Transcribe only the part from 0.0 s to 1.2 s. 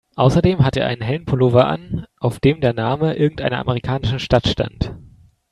Außerdem hatte er einen